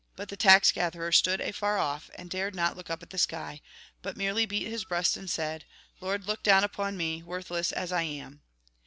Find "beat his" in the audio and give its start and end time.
4.47-4.83